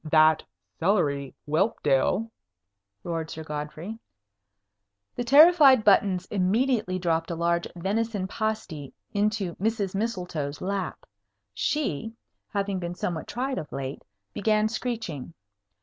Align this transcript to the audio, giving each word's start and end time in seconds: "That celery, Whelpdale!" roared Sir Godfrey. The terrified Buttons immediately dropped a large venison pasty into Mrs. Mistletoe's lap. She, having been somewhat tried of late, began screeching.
"That 0.03 0.41
celery, 0.79 1.35
Whelpdale!" 1.47 2.31
roared 3.03 3.29
Sir 3.29 3.43
Godfrey. 3.43 3.99
The 5.15 5.23
terrified 5.23 5.83
Buttons 5.83 6.25
immediately 6.31 6.97
dropped 6.97 7.29
a 7.29 7.35
large 7.35 7.67
venison 7.75 8.27
pasty 8.27 8.95
into 9.13 9.53
Mrs. 9.57 9.93
Mistletoe's 9.93 10.59
lap. 10.59 11.05
She, 11.53 12.15
having 12.49 12.79
been 12.79 12.95
somewhat 12.95 13.27
tried 13.27 13.59
of 13.59 13.71
late, 13.71 14.01
began 14.33 14.67
screeching. 14.69 15.35